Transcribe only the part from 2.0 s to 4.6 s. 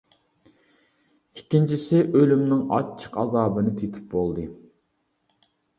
ئۆلۈمنىڭ ئاچچىق ئازابىنى تېتىپ بولدى.